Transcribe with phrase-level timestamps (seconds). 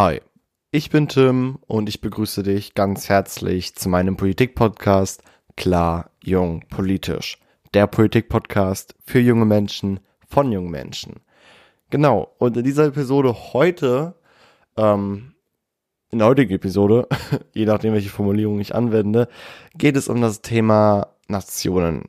[0.00, 0.20] Hi,
[0.70, 5.24] ich bin Tim und ich begrüße dich ganz herzlich zu meinem Politik-Podcast
[5.56, 7.36] Klar, Jung, Politisch.
[7.74, 11.16] Der Politik-Podcast für junge Menschen von jungen Menschen.
[11.90, 14.14] Genau, und in dieser Episode heute,
[14.76, 15.34] ähm,
[16.12, 17.08] in der heutigen Episode,
[17.52, 19.26] je nachdem welche Formulierung ich anwende,
[19.76, 22.04] geht es um das Thema Nationen.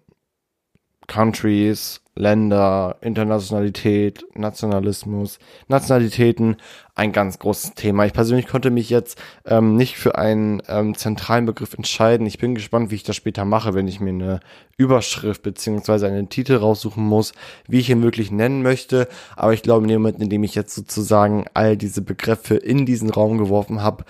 [1.09, 6.57] Countries, Länder, Internationalität, Nationalismus, Nationalitäten,
[6.93, 8.05] ein ganz großes Thema.
[8.05, 12.27] Ich persönlich konnte mich jetzt ähm, nicht für einen ähm, zentralen Begriff entscheiden.
[12.27, 14.39] Ich bin gespannt, wie ich das später mache, wenn ich mir eine
[14.77, 17.33] Überschrift beziehungsweise einen Titel raussuchen muss,
[17.67, 19.07] wie ich ihn wirklich nennen möchte.
[19.35, 22.85] Aber ich glaube, in dem Moment, in dem ich jetzt sozusagen all diese Begriffe in
[22.85, 24.05] diesen Raum geworfen habe,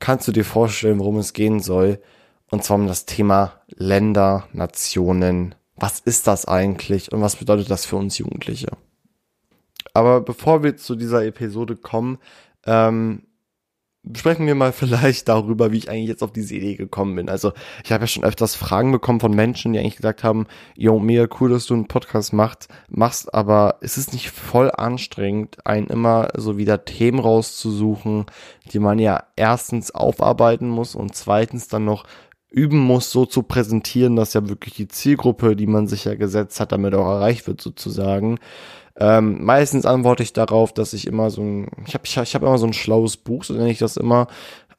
[0.00, 2.00] kannst du dir vorstellen, worum es gehen soll.
[2.50, 7.86] Und zwar um das Thema Länder, Nationen, was ist das eigentlich und was bedeutet das
[7.86, 8.68] für uns Jugendliche?
[9.94, 12.18] Aber bevor wir zu dieser Episode kommen,
[12.66, 13.22] ähm,
[14.14, 17.28] sprechen wir mal vielleicht darüber, wie ich eigentlich jetzt auf diese Idee gekommen bin.
[17.28, 17.52] Also
[17.84, 21.26] ich habe ja schon öfters Fragen bekommen von Menschen, die eigentlich gesagt haben, yo, mega
[21.40, 26.28] cool, dass du einen Podcast macht, machst, aber ist es nicht voll anstrengend, einen immer
[26.36, 28.26] so wieder Themen rauszusuchen,
[28.72, 32.04] die man ja erstens aufarbeiten muss und zweitens dann noch
[32.52, 36.60] üben muss, so zu präsentieren, dass ja wirklich die Zielgruppe, die man sich ja gesetzt
[36.60, 38.38] hat, damit auch erreicht wird sozusagen.
[39.00, 42.42] Ähm, meistens antworte ich darauf, dass ich immer so ein, ich habe ich, ich hab
[42.42, 44.26] immer so ein schlaues Buch, so nenne ich das immer,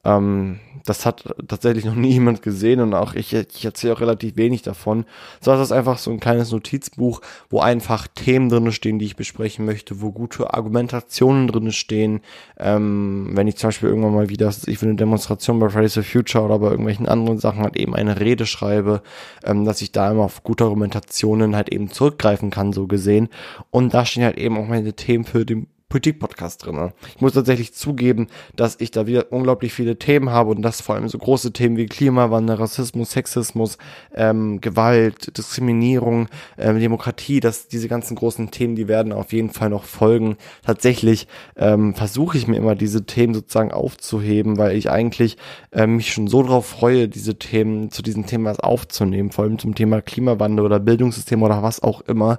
[0.04, 4.36] ähm, das hat tatsächlich noch nie jemand gesehen und auch ich, ich erzähle auch relativ
[4.36, 5.04] wenig davon.
[5.40, 9.16] So ist das einfach so ein kleines Notizbuch, wo einfach Themen drinne stehen, die ich
[9.16, 12.20] besprechen möchte, wo gute Argumentationen drinne stehen.
[12.58, 16.02] Ähm, wenn ich zum Beispiel irgendwann mal wieder, ich für eine Demonstration bei Fridays for
[16.02, 19.02] Future oder bei irgendwelchen anderen Sachen halt eben eine Rede schreibe,
[19.42, 23.28] ähm, dass ich da immer auf gute Argumentationen halt eben zurückgreifen kann, so gesehen.
[23.70, 26.90] Und da stehen halt eben auch meine Themen für den Politik-Podcast drin.
[27.14, 28.26] Ich muss tatsächlich zugeben,
[28.56, 31.76] dass ich da wieder unglaublich viele Themen habe und das vor allem so große Themen
[31.76, 33.78] wie Klimawandel, Rassismus, Sexismus,
[34.12, 36.26] ähm, Gewalt, Diskriminierung,
[36.58, 40.36] ähm, Demokratie, dass diese ganzen großen Themen, die werden auf jeden Fall noch folgen.
[40.66, 45.36] Tatsächlich ähm, versuche ich mir immer diese Themen sozusagen aufzuheben, weil ich eigentlich
[45.70, 49.76] ähm, mich schon so darauf freue, diese Themen zu diesen Themen aufzunehmen, vor allem zum
[49.76, 52.38] Thema Klimawandel oder Bildungssystem oder was auch immer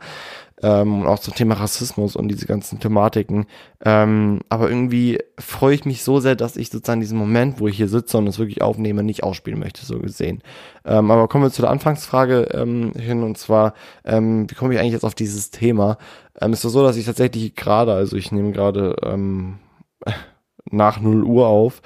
[0.62, 3.46] ähm, und auch zum Thema Rassismus und diese ganzen Thematiken.
[3.84, 7.78] Ähm, aber irgendwie freue ich mich so sehr, dass ich sozusagen diesen Moment, wo ich
[7.78, 10.42] hier sitze und es wirklich aufnehme, nicht ausspielen möchte, so gesehen.
[10.86, 13.74] Ähm, aber kommen wir zu der Anfangsfrage ähm, hin und zwar,
[14.06, 15.98] ähm, wie komme ich eigentlich jetzt auf dieses Thema?
[16.40, 19.60] Ähm, ist es so, dass ich tatsächlich gerade, also ich nehme gerade ähm,
[20.72, 21.82] nach 0 Uhr auf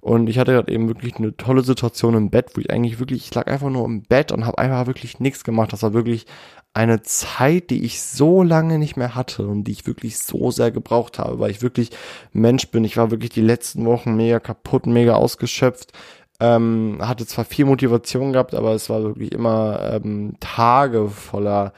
[0.00, 3.24] und ich hatte gerade eben wirklich eine tolle Situation im Bett, wo ich eigentlich wirklich,
[3.26, 5.72] ich lag einfach nur im Bett und habe einfach wirklich nichts gemacht.
[5.72, 6.26] Das war wirklich
[6.74, 10.72] eine Zeit, die ich so lange nicht mehr hatte und die ich wirklich so sehr
[10.72, 11.90] gebraucht habe, weil ich wirklich
[12.32, 12.84] Mensch bin.
[12.84, 15.92] Ich war wirklich die letzten Wochen mega kaputt, mega ausgeschöpft.
[16.40, 21.72] Ähm, hatte zwar viel Motivation gehabt, aber es war wirklich immer ähm, Tage voller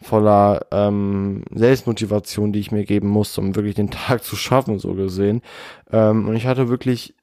[0.00, 4.94] voller ähm, Selbstmotivation, die ich mir geben musste, um wirklich den Tag zu schaffen, so
[4.94, 5.42] gesehen.
[5.90, 7.14] Ähm, und ich hatte wirklich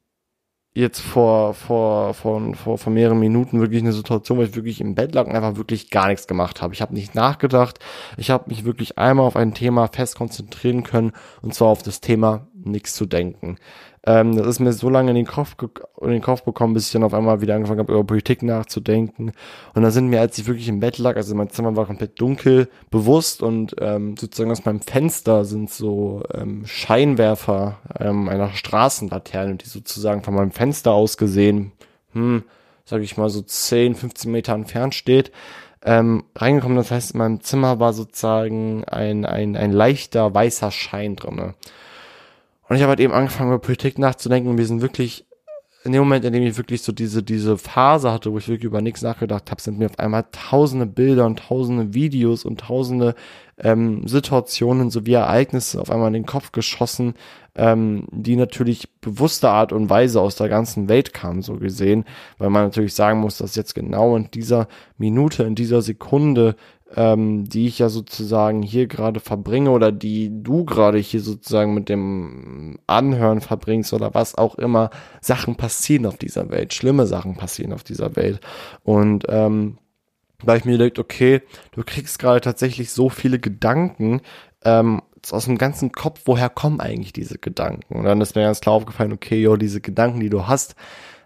[0.75, 4.93] jetzt vor, vor, vor, vor, vor mehreren Minuten wirklich eine Situation, wo ich wirklich im
[4.93, 6.73] Bett lag und einfach wirklich gar nichts gemacht habe.
[6.73, 7.79] Ich habe nicht nachgedacht.
[8.17, 12.01] Ich habe mich wirklich einmal auf ein Thema fest konzentrieren können und zwar auf das
[12.01, 13.57] Thema nichts zu denken.
[14.07, 15.55] Ähm, das ist mir so lange in den Kopf
[16.01, 19.31] in den Kopf bekommen, bis ich dann auf einmal wieder angefangen habe, über Politik nachzudenken.
[19.73, 22.19] Und da sind mir, als ich wirklich im Bett lag, also mein Zimmer war komplett
[22.21, 29.55] dunkel, bewusst und ähm, sozusagen aus meinem Fenster sind so ähm, Scheinwerfer ähm, einer Straßenlaterne,
[29.55, 31.72] die sozusagen von meinem Fenster aus gesehen,
[32.13, 32.43] hm,
[32.85, 35.31] sag ich mal so 10, 15 Meter entfernt steht.
[35.83, 36.77] Ähm, reingekommen.
[36.77, 41.55] Das heißt, in meinem Zimmer war sozusagen ein, ein, ein leichter weißer Schein drinne.
[42.67, 45.25] Und ich habe halt eben angefangen, über Politik nachzudenken und wir sind wirklich,
[45.83, 48.65] in dem Moment, in dem ich wirklich so diese, diese Phase hatte, wo ich wirklich
[48.65, 53.13] über nichts nachgedacht habe, sind mir auf einmal tausende Bilder und tausende Videos und tausende
[53.59, 57.13] ähm, Situationen sowie Ereignisse auf einmal in den Kopf geschossen,
[57.55, 62.03] ähm, die natürlich bewusster Art und Weise aus der ganzen Welt kamen, so gesehen,
[62.40, 64.67] weil man natürlich sagen muss, dass jetzt genau in dieser
[64.97, 66.55] Minute, in dieser Sekunde
[66.95, 71.89] ähm, die ich ja sozusagen hier gerade verbringe oder die du gerade hier sozusagen mit
[71.89, 74.89] dem Anhören verbringst oder was auch immer,
[75.21, 78.39] Sachen passieren auf dieser Welt, schlimme Sachen passieren auf dieser Welt.
[78.83, 79.77] Und ähm,
[80.41, 84.21] weil ich mir denke, okay, du kriegst gerade tatsächlich so viele Gedanken
[84.63, 85.01] ähm,
[85.31, 87.95] aus dem ganzen Kopf, woher kommen eigentlich diese Gedanken?
[87.95, 90.75] Und dann ist mir ganz klar aufgefallen, okay, jo, diese Gedanken, die du hast,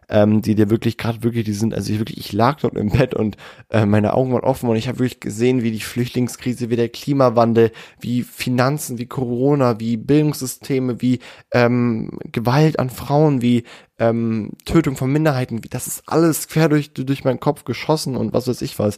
[0.09, 2.89] ähm, die dir wirklich gerade wirklich, die sind, also ich wirklich, ich lag dort im
[2.89, 3.37] Bett und
[3.69, 6.89] äh, meine Augen waren offen und ich habe wirklich gesehen, wie die Flüchtlingskrise, wie der
[6.89, 11.19] Klimawandel, wie Finanzen, wie Corona, wie Bildungssysteme, wie
[11.51, 13.63] ähm, Gewalt an Frauen, wie
[13.99, 18.47] ähm, Tötung von Minderheiten, das ist alles quer durch, durch meinen Kopf geschossen und was
[18.47, 18.97] weiß ich was.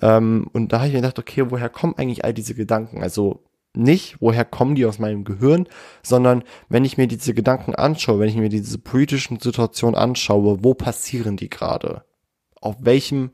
[0.00, 3.02] Ähm, und da habe ich mir gedacht, okay, woher kommen eigentlich all diese Gedanken?
[3.02, 3.40] Also
[3.74, 5.66] nicht, woher kommen die aus meinem Gehirn,
[6.02, 10.74] sondern wenn ich mir diese Gedanken anschaue, wenn ich mir diese politischen Situationen anschaue, wo
[10.74, 12.04] passieren die gerade?
[12.60, 13.30] Auf welchem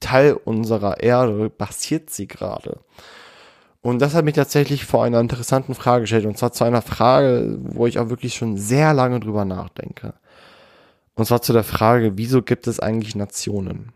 [0.00, 2.80] Teil unserer Erde passiert sie gerade?
[3.80, 6.26] Und das hat mich tatsächlich vor einer interessanten Frage gestellt.
[6.26, 10.14] Und zwar zu einer Frage, wo ich auch wirklich schon sehr lange drüber nachdenke.
[11.14, 13.92] Und zwar zu der Frage, wieso gibt es eigentlich Nationen?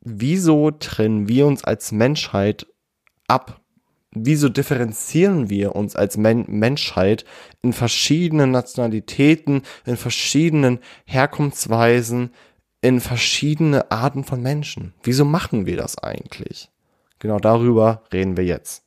[0.00, 2.66] Wieso trennen wir uns als Menschheit
[3.28, 3.59] ab
[4.12, 7.24] wieso differenzieren wir uns als Men Menschheit
[7.62, 12.32] in verschiedenen Nationalitäten, in verschiedenen Herkunftsweisen,
[12.80, 14.94] in verschiedene Arten von Menschen?
[15.02, 16.70] Wieso machen wir das eigentlich?
[17.18, 18.82] Genau darüber reden wir jetzt.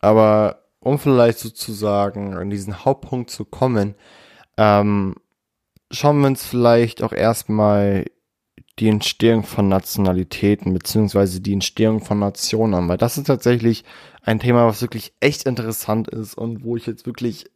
[0.00, 3.94] Aber um vielleicht sozusagen an diesen Hauptpunkt zu kommen,
[4.56, 5.14] ähm,
[5.90, 8.04] schauen wir uns vielleicht auch erstmal
[8.78, 13.84] die Entstehung von Nationalitäten beziehungsweise die Entstehung von Nationen weil das ist tatsächlich
[14.22, 17.46] ein Thema, was wirklich echt interessant ist und wo ich jetzt wirklich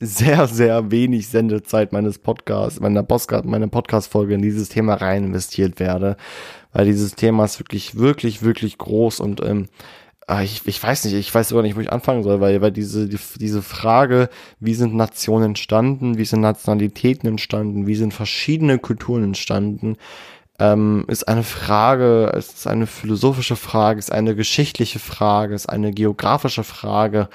[0.00, 5.80] sehr, sehr wenig Sendezeit meines Podcasts, meiner, Postcard, meiner Podcast-Folge in dieses Thema rein investiert
[5.80, 6.16] werde,
[6.72, 9.66] weil dieses Thema ist wirklich, wirklich, wirklich groß und ähm,
[10.28, 12.70] ah, ich, ich weiß nicht, ich weiß sogar nicht, wo ich anfangen soll, weil, weil
[12.70, 14.28] diese, die, diese Frage,
[14.60, 19.96] wie sind Nationen entstanden, wie sind Nationalitäten entstanden, wie sind verschiedene Kulturen entstanden,
[20.58, 25.92] ähm, ist eine Frage, es ist eine philosophische Frage, ist eine geschichtliche Frage, ist eine
[25.92, 27.28] geografische Frage,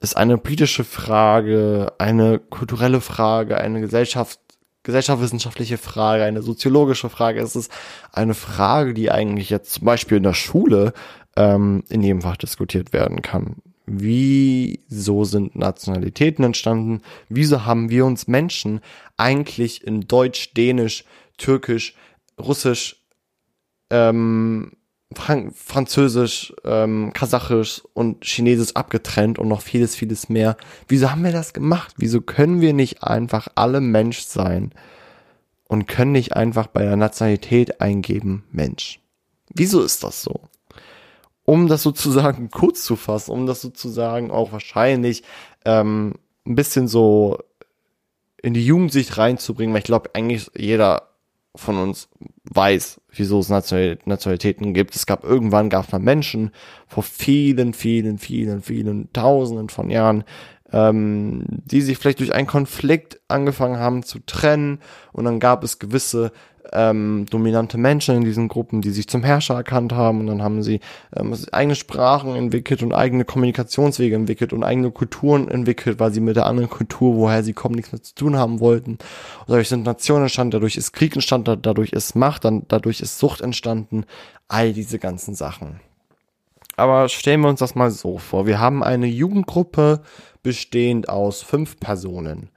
[0.00, 4.38] ist eine politische Frage, eine kulturelle Frage, eine Gesellschaft,
[4.84, 7.40] gesellschaftswissenschaftliche Frage, eine soziologische Frage.
[7.40, 7.70] Es ist
[8.12, 10.92] eine Frage, die eigentlich jetzt zum Beispiel in der Schule
[11.36, 13.56] ähm, in jedem Fach diskutiert werden kann.
[13.86, 17.02] Wieso sind Nationalitäten entstanden?
[17.28, 18.80] Wieso haben wir uns Menschen
[19.16, 21.04] eigentlich in Deutsch, Dänisch,
[21.36, 21.96] Türkisch,
[22.38, 23.04] Russisch,
[23.90, 24.72] ähm,
[25.14, 30.56] Frank Französisch, ähm, Kasachisch und Chinesisch abgetrennt und noch vieles, vieles mehr.
[30.88, 31.94] Wieso haben wir das gemacht?
[31.98, 34.72] Wieso können wir nicht einfach alle Mensch sein
[35.68, 39.00] und können nicht einfach bei der Nationalität eingeben Mensch?
[39.54, 40.48] Wieso ist das so?
[41.44, 45.22] Um das sozusagen kurz zu fassen, um das sozusagen auch wahrscheinlich
[45.64, 46.14] ähm,
[46.46, 47.38] ein bisschen so
[48.42, 51.11] in die Jugendsicht reinzubringen, weil ich glaube, eigentlich jeder
[51.54, 52.08] von uns
[52.44, 54.94] weiß, wieso es Nationalitäten gibt.
[54.96, 56.50] Es gab irgendwann gab es mal Menschen
[56.86, 60.24] vor vielen, vielen, vielen, vielen Tausenden von Jahren,
[60.72, 64.80] ähm, die sich vielleicht durch einen Konflikt angefangen haben zu trennen
[65.12, 66.32] und dann gab es gewisse
[66.72, 70.62] ähm, dominante Menschen in diesen Gruppen, die sich zum Herrscher erkannt haben und dann haben
[70.62, 70.80] sie
[71.16, 76.36] ähm, eigene Sprachen entwickelt und eigene Kommunikationswege entwickelt und eigene Kulturen entwickelt, weil sie mit
[76.36, 78.92] der anderen Kultur, woher sie kommen, nichts mehr zu tun haben wollten.
[78.92, 83.18] Und dadurch sind Nationen entstanden, dadurch ist Krieg entstanden, dadurch ist Macht, dann, dadurch ist
[83.18, 84.04] Sucht entstanden,
[84.48, 85.80] all diese ganzen Sachen.
[86.76, 88.46] Aber stellen wir uns das mal so vor.
[88.46, 90.02] Wir haben eine Jugendgruppe
[90.42, 92.50] bestehend aus fünf Personen.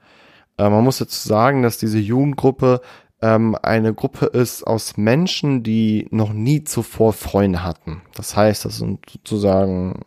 [0.58, 2.80] Äh, man muss dazu sagen, dass diese Jugendgruppe
[3.22, 8.02] ähm, eine Gruppe ist aus Menschen, die noch nie zuvor Freunde hatten.
[8.14, 10.02] Das heißt, das sind sozusagen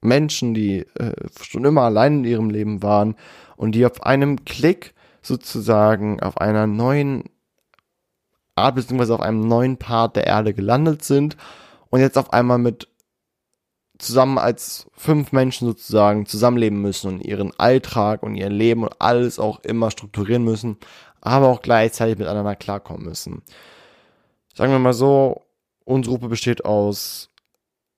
[0.00, 3.16] Menschen, die äh, schon immer allein in ihrem Leben waren
[3.56, 7.24] und die auf einem Klick sozusagen auf einer neuen
[8.54, 11.36] Art beziehungsweise auf einem neuen Part der Erde gelandet sind
[11.90, 12.88] und jetzt auf einmal mit
[13.98, 19.38] zusammen als fünf Menschen sozusagen zusammenleben müssen und ihren Alltag und ihr Leben und alles
[19.38, 20.76] auch immer strukturieren müssen,
[21.24, 23.42] aber auch gleichzeitig miteinander klarkommen müssen.
[24.54, 25.42] Sagen wir mal so,
[25.84, 27.30] unsere Gruppe besteht aus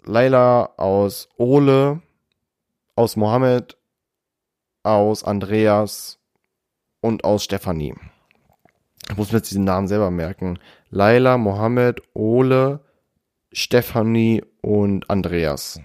[0.04, 2.00] Laila, aus Ole,
[2.95, 3.76] aus Mohammed,
[4.85, 6.18] aus Andreas
[7.00, 7.95] und aus Stefanie.
[9.11, 10.59] Ich muss mir jetzt diesen Namen selber merken.
[10.90, 12.80] Laila, Mohammed, Ole,
[13.52, 15.80] Stefanie und Andreas.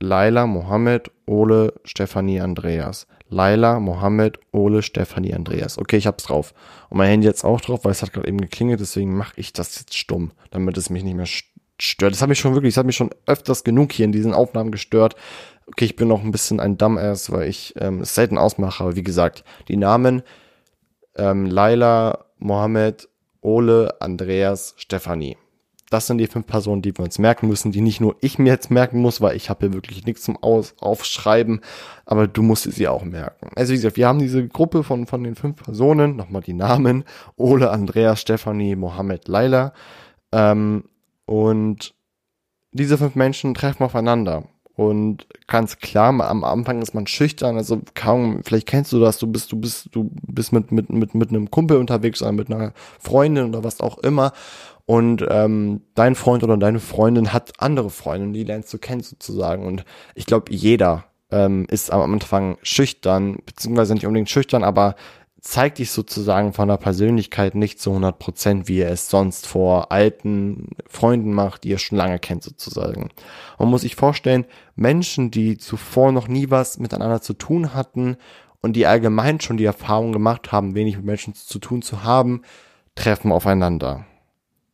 [0.00, 3.06] Laila, Mohammed, Ole, Stefanie, Andreas.
[3.28, 5.78] Laila, Mohammed, Ole, Stefanie, Andreas.
[5.78, 6.54] Okay, ich hab's drauf.
[6.88, 9.52] Und mein Handy jetzt auch drauf, weil es hat gerade eben geklingelt, deswegen mache ich
[9.52, 11.28] das jetzt stumm, damit es mich nicht mehr
[11.78, 12.12] stört.
[12.12, 14.70] Das hat mich schon wirklich, das hat mich schon öfters genug hier in diesen Aufnahmen
[14.70, 15.14] gestört.
[15.66, 18.96] Okay, ich bin noch ein bisschen ein Dumbass, weil ich ähm, es selten ausmache, aber
[18.96, 20.22] wie gesagt, die Namen
[21.16, 23.08] ähm, Laila, Mohammed,
[23.42, 25.36] Ole, Andreas, Stefanie.
[25.90, 28.50] Das sind die fünf Personen, die wir uns merken müssen, die nicht nur ich mir
[28.50, 31.60] jetzt merken muss, weil ich habe hier wirklich nichts zum Aus Aufschreiben,
[32.04, 33.50] aber du musst sie auch merken.
[33.56, 37.04] Also wie gesagt, wir haben diese Gruppe von, von den fünf Personen, nochmal die Namen,
[37.36, 39.72] Ole, Andrea, Stefanie, Mohammed, Laila,
[40.32, 40.84] ähm,
[41.24, 41.94] und
[42.72, 44.44] diese fünf Menschen treffen aufeinander.
[44.78, 49.26] Und ganz klar, am Anfang ist man schüchtern, also kaum, vielleicht kennst du das, du
[49.26, 52.72] bist, du bist, du bist mit, mit, mit, mit einem Kumpel unterwegs oder mit einer
[53.00, 54.32] Freundin oder was auch immer.
[54.88, 59.66] Und ähm, dein Freund oder deine Freundin hat andere Freundinnen, die lernst du kennen sozusagen.
[59.66, 64.94] Und ich glaube, jeder ähm, ist am Anfang schüchtern, beziehungsweise nicht unbedingt schüchtern, aber
[65.42, 69.92] zeigt dich sozusagen von der Persönlichkeit nicht zu 100 Prozent, wie er es sonst vor
[69.92, 73.10] alten Freunden macht, die er schon lange kennt sozusagen.
[73.58, 78.16] Man muss sich vorstellen, Menschen, die zuvor noch nie was miteinander zu tun hatten
[78.62, 82.40] und die allgemein schon die Erfahrung gemacht haben, wenig mit Menschen zu tun zu haben,
[82.94, 84.06] treffen aufeinander.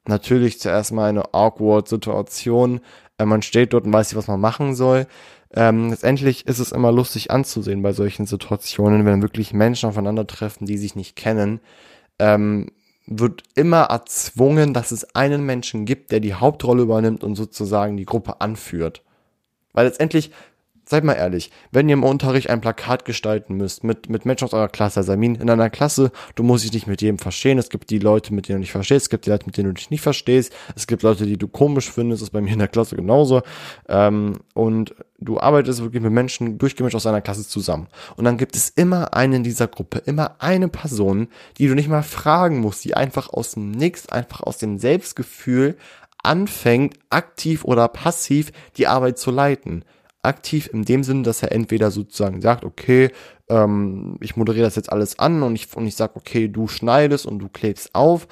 [0.07, 2.81] Natürlich zuerst mal eine awkward Situation.
[3.19, 5.07] Äh, man steht dort und weiß nicht, was man machen soll.
[5.57, 10.79] Ähm, letztendlich ist es immer lustig anzusehen bei solchen Situationen, wenn wirklich Menschen aufeinandertreffen, die
[10.79, 11.61] sich nicht kennen,
[12.19, 12.71] ähm,
[13.07, 18.07] wird immer erzwungen, dass es einen Menschen gibt, der die Hauptrolle übernimmt und sozusagen die
[18.07, 19.03] Gruppe anführt.
[19.73, 20.31] Weil letztendlich
[20.87, 24.53] seid mal ehrlich, wenn ihr im Unterricht ein Plakat gestalten müsst mit, mit Menschen aus
[24.53, 27.59] eurer Klasse, also Samin, in einer Klasse, du musst dich nicht mit jedem verstehen.
[27.59, 29.69] Es gibt die Leute, mit denen du dich verstehst, es gibt die Leute, mit denen
[29.69, 32.53] du dich nicht verstehst, es gibt Leute, die du komisch findest, das ist bei mir
[32.53, 33.43] in der Klasse genauso.
[33.89, 37.89] Ähm, und du arbeitest wirklich mit Menschen durchgemischt aus einer Klasse zusammen.
[38.17, 41.89] Und dann gibt es immer einen in dieser Gruppe, immer eine Person, die du nicht
[41.89, 45.77] mal fragen musst, die einfach aus dem Nix, einfach aus dem Selbstgefühl
[46.23, 49.85] anfängt, aktiv oder passiv die Arbeit zu leiten
[50.25, 53.11] aktiv in dem Sinn, dass er entweder sozusagen sagt, okay,
[53.49, 57.27] ähm, ich moderiere das jetzt alles an und ich, und ich sage, okay, du schneidest
[57.27, 58.27] und du klebst auf.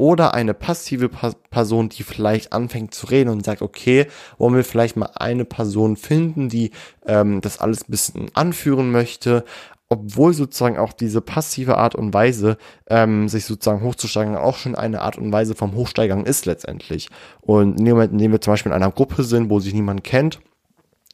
[0.00, 4.06] Oder eine passive pa Person, die vielleicht anfängt zu reden und sagt, okay,
[4.38, 6.70] wollen wir vielleicht mal eine Person finden, die
[7.04, 9.44] ähm, das alles ein bisschen anführen möchte,
[9.88, 15.00] obwohl sozusagen auch diese passive Art und Weise, ähm, sich sozusagen hochzusteigen, auch schon eine
[15.00, 17.08] Art und Weise vom Hochsteigern ist letztendlich.
[17.40, 19.74] Und in dem Moment, in dem wir zum Beispiel in einer Gruppe sind, wo sich
[19.74, 20.40] niemand kennt,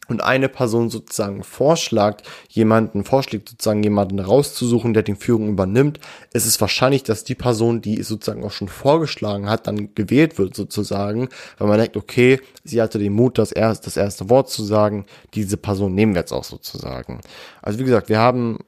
[0.09, 6.01] und eine Person sozusagen vorschlägt, jemanden vorschlägt, sozusagen jemanden rauszusuchen, der die Führung übernimmt,
[6.33, 10.39] ist es wahrscheinlich, dass die Person, die es sozusagen auch schon vorgeschlagen hat, dann gewählt
[10.39, 14.51] wird sozusagen, weil man denkt, okay, sie hatte den Mut, das, erst, das erste Wort
[14.51, 17.21] zu sagen, diese Person nehmen wir jetzt auch sozusagen.
[17.63, 18.59] Also wie gesagt, wir haben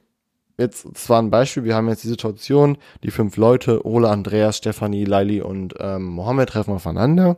[0.57, 4.57] jetzt, das war ein Beispiel, wir haben jetzt die Situation, die fünf Leute, Ole, Andreas,
[4.57, 7.37] Stefanie, Laili und ähm, Mohammed treffen aufeinander.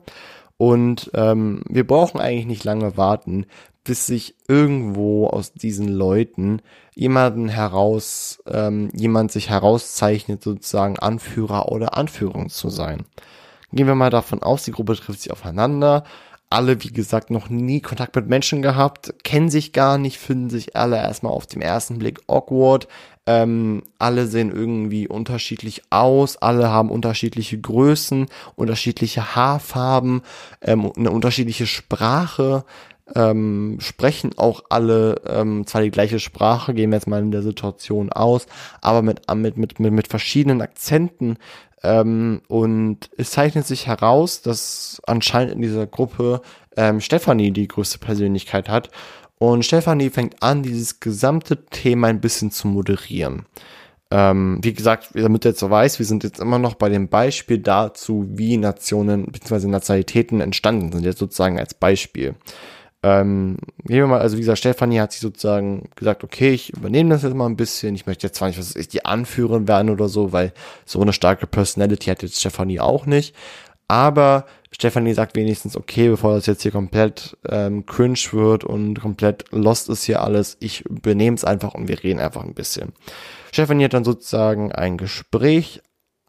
[0.60, 3.46] Und ähm, wir brauchen eigentlich nicht lange warten,
[3.86, 6.62] bis sich irgendwo aus diesen Leuten
[6.94, 13.06] jemanden heraus, ähm, jemand sich herauszeichnet, sozusagen Anführer oder Anführung zu sein.
[13.72, 16.04] Gehen wir mal davon aus, die Gruppe trifft sich aufeinander.
[16.50, 20.76] Alle, wie gesagt, noch nie Kontakt mit Menschen gehabt, kennen sich gar nicht, finden sich
[20.76, 22.90] alle erstmal auf dem ersten Blick awkward.
[23.32, 30.24] Ähm, alle sehen irgendwie unterschiedlich aus, alle haben unterschiedliche Größen, unterschiedliche Haarfarben,
[30.62, 32.66] ähm, eine unterschiedliche Sprache
[33.16, 37.44] ähm, sprechen auch alle ähm, zwar die gleiche Sprache, gehen wir jetzt mal in der
[37.44, 38.48] Situation aus,
[38.82, 41.38] aber mit, mit, mit, mit, mit verschiedenen Akzenten.
[41.84, 46.42] Ähm, und es zeichnet sich heraus, dass anscheinend in dieser Gruppe
[46.76, 48.90] ähm, Stefanie die größte Persönlichkeit hat.
[49.40, 53.46] Und Stefanie fängt an, dieses gesamte Thema ein bisschen zu moderieren.
[54.12, 57.10] Ähm, wie gesagt, damit du jetzt so weißt, wir sind jetzt immer noch bei dem
[57.10, 59.68] Beispiel dazu, wie Nationen bzw.
[59.68, 62.36] Nationalitäten entstanden sind, jetzt sozusagen als Beispiel.
[63.02, 67.12] Ähm, gehen wir mal, also wie gesagt, Stefanie hat sich sozusagen gesagt, okay, ich übernehme
[67.12, 67.96] das jetzt mal ein bisschen.
[67.96, 70.54] Ich möchte jetzt zwar nicht, was ich die anführen werden oder so, weil
[70.86, 73.36] so eine starke Personality hat jetzt Stefanie auch nicht.
[73.88, 79.46] Aber Stefanie sagt wenigstens, okay, bevor das jetzt hier komplett ähm, cringe wird und komplett
[79.52, 82.94] lost ist hier alles, ich benehme es einfach und wir reden einfach ein bisschen.
[83.52, 85.82] Stefanie hat dann sozusagen ein Gespräch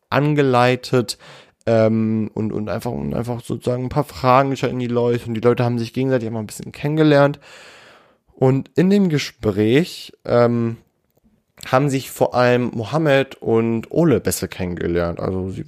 [0.08, 1.18] angeleitet,
[1.66, 5.34] ähm, und, und einfach, und einfach sozusagen ein paar Fragen gestellt an die Leute und
[5.34, 7.38] die Leute haben sich gegenseitig immer ein bisschen kennengelernt.
[8.34, 10.78] Und in dem Gespräch ähm,
[11.66, 15.20] haben sich vor allem Mohammed und Ole besser kennengelernt.
[15.20, 15.66] Also sie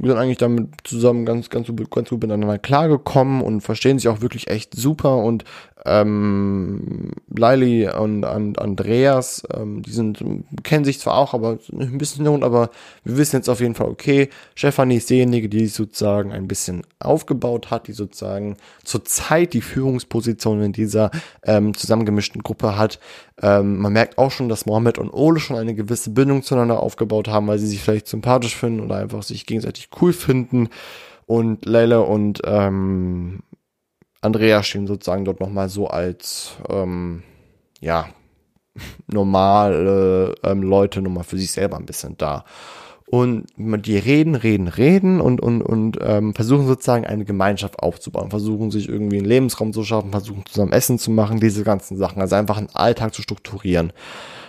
[0.00, 4.48] sind eigentlich damit zusammen ganz, ganz, ganz gut miteinander klargekommen und verstehen sich auch wirklich
[4.48, 5.44] echt super und
[5.84, 10.22] ähm, Laili und, und Andreas, ähm, die sind,
[10.62, 12.70] kennen sich zwar auch, aber ein bisschen Not, aber
[13.04, 17.70] wir wissen jetzt auf jeden Fall, okay, Stefanie ist diejenige, die sozusagen ein bisschen aufgebaut
[17.70, 21.10] hat, die sozusagen zurzeit die Führungsposition in dieser
[21.42, 23.00] ähm, zusammengemischten Gruppe hat.
[23.40, 27.28] Ähm, man merkt auch schon, dass Mohammed und Ole schon eine gewisse Bindung zueinander aufgebaut
[27.28, 30.68] haben, weil sie sich vielleicht sympathisch finden oder einfach sich gegenseitig cool finden.
[31.26, 33.40] Und Leila und ähm,
[34.22, 37.22] Andrea stehen sozusagen dort nochmal so als, ähm,
[37.80, 38.08] ja,
[39.06, 42.44] normale ähm, Leute nochmal für sich selber ein bisschen da.
[43.06, 48.70] Und die reden, reden, reden und, und, und ähm, versuchen sozusagen eine Gemeinschaft aufzubauen, versuchen
[48.70, 52.36] sich irgendwie einen Lebensraum zu schaffen, versuchen zusammen Essen zu machen, diese ganzen Sachen, also
[52.36, 53.92] einfach einen Alltag zu strukturieren.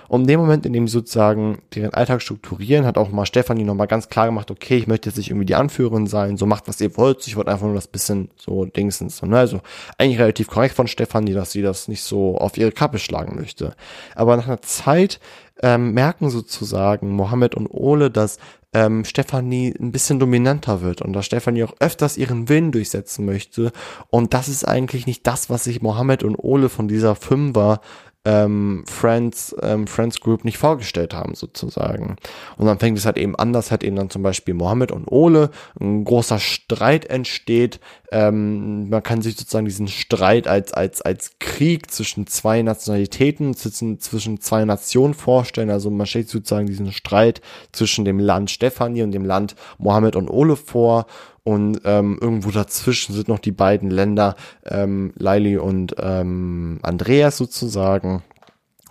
[0.09, 3.87] In dem Moment, in dem sie sozusagen deren Alltag strukturieren, hat auch mal Stefanie nochmal
[3.87, 6.81] ganz klar gemacht, okay, ich möchte jetzt nicht irgendwie die Anführerin sein, so macht, was
[6.81, 9.21] ihr wollt, ich wollte einfach nur das bisschen so Dingsens.
[9.21, 9.37] Ne?
[9.37, 9.61] Also
[9.97, 13.75] eigentlich relativ korrekt von Stefanie, dass sie das nicht so auf ihre Kappe schlagen möchte.
[14.15, 15.19] Aber nach einer Zeit
[15.61, 18.37] ähm, merken sozusagen Mohammed und Ole, dass
[18.73, 23.71] ähm, Stefanie ein bisschen dominanter wird und dass Stefanie auch öfters ihren Willen durchsetzen möchte.
[24.09, 27.81] Und das ist eigentlich nicht das, was sich Mohammed und Ole von dieser Fünfer
[28.25, 32.15] ähm, Friends, ähm, Friends Group nicht vorgestellt haben, sozusagen.
[32.57, 35.49] Und dann fängt es halt eben anders, halt eben dann zum Beispiel Mohammed und Ole,
[35.79, 37.79] ein großer Streit entsteht.
[38.13, 43.99] Ähm, man kann sich sozusagen diesen Streit als, als, als Krieg zwischen zwei Nationalitäten, zwischen,
[43.99, 45.71] zwischen zwei Nationen vorstellen.
[45.71, 47.41] Also man stellt sozusagen diesen Streit
[47.71, 51.07] zwischen dem Land Stefanie und dem Land Mohammed und Ole vor
[51.43, 58.21] und ähm, irgendwo dazwischen sind noch die beiden Länder, ähm, Laili und ähm, Andreas sozusagen.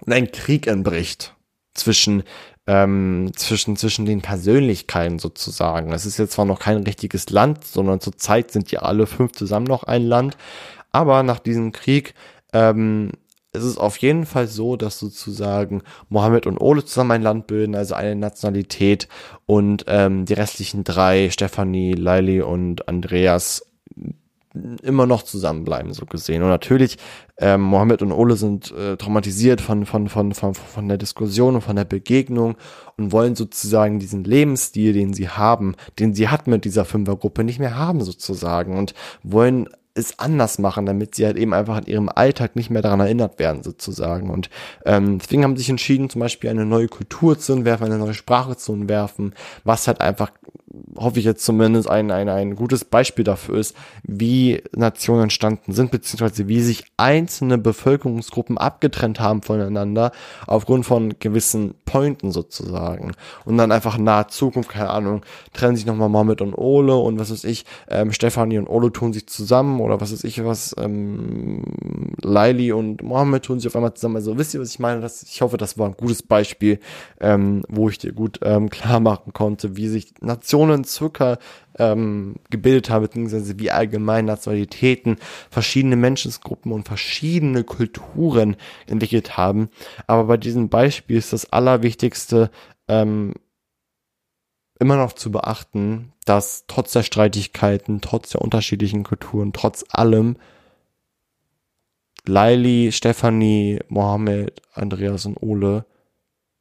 [0.01, 1.37] Und ein Krieg entbricht
[1.75, 2.25] zwischen
[2.73, 5.93] ähm, zwischen zwischen den Persönlichkeiten sozusagen.
[5.93, 9.67] Es ist jetzt zwar noch kein richtiges Land, sondern zurzeit sind ja alle fünf zusammen
[9.67, 10.39] noch ein Land.
[10.91, 12.15] Aber nach diesem Krieg
[12.55, 13.11] ähm,
[13.53, 17.95] es auf jeden Fall so, dass sozusagen Mohammed und Ole zusammen ein Land bilden, also
[17.95, 19.07] eine Nationalität
[19.45, 23.67] und ähm, die restlichen drei, Stefanie, Laili und Andreas,
[24.83, 26.43] immer noch zusammenbleiben, so gesehen.
[26.43, 26.99] Und natürlich,
[27.39, 31.63] ähm, Mohammed und Ole sind äh, traumatisiert von, von, von, von, von der Diskussion und
[31.63, 32.57] von der Begegnung
[32.97, 37.59] und wollen sozusagen diesen Lebensstil, den sie haben, den sie hat mit dieser Fünfergruppe, nicht
[37.59, 38.79] mehr haben, sozusagen.
[38.79, 42.83] Und wollen es anders machen, damit sie halt eben einfach in ihrem Alltag nicht mehr
[42.83, 44.31] daran erinnert werden, sozusagen.
[44.31, 44.49] Und
[44.87, 48.15] ähm, deswegen haben sie sich entschieden, zum Beispiel eine neue Kultur zu entwerfen, eine neue
[48.15, 50.31] Sprache zu entwerfen, was halt einfach
[50.97, 55.91] hoffe ich jetzt zumindest ein, ein, ein gutes Beispiel dafür ist, wie Nationen entstanden sind,
[55.91, 60.13] beziehungsweise wie sich einzelne Bevölkerungsgruppen abgetrennt haben voneinander
[60.47, 63.13] aufgrund von gewissen Pointen sozusagen.
[63.45, 67.19] Und dann einfach in naher Zukunft, keine Ahnung, trennen sich nochmal Mohammed und Ole und
[67.19, 70.75] was weiß ich, ähm, Stefanie und Ole tun sich zusammen oder was weiß ich was,
[70.79, 71.63] ähm,
[72.23, 74.17] Laili und Mohammed tun sich auf einmal zusammen.
[74.17, 75.01] Also wisst ihr, was ich meine?
[75.01, 76.79] Das, ich hoffe, das war ein gutes Beispiel,
[77.21, 81.39] ähm, wo ich dir gut ähm, klar machen konnte, wie sich Nationen Nationen circa
[81.79, 85.17] ähm, gebildet haben, beziehungsweise wie allgemein Nationalitäten
[85.51, 89.69] verschiedene Menschengruppen und verschiedene Kulturen entwickelt haben.
[90.07, 92.51] Aber bei diesem Beispiel ist das Allerwichtigste
[92.89, 93.35] ähm,
[94.79, 100.37] immer noch zu beachten, dass trotz der Streitigkeiten, trotz der unterschiedlichen Kulturen, trotz allem
[102.25, 105.85] Laili, Stefanie, Mohammed, Andreas und Ole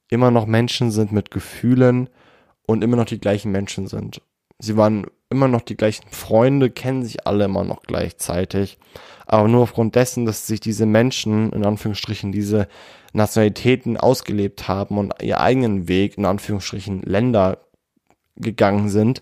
[0.10, 2.10] immer noch Menschen sind mit Gefühlen,
[2.66, 4.22] und immer noch die gleichen Menschen sind.
[4.60, 8.78] Sie waren immer noch die gleichen Freunde, kennen sich alle immer noch gleichzeitig.
[9.26, 12.68] Aber nur aufgrund dessen, dass sich diese Menschen, in Anführungsstrichen, diese
[13.14, 17.60] Nationalitäten ausgelebt haben und ihr eigenen Weg, in Anführungsstrichen, Länder
[18.36, 19.22] gegangen sind,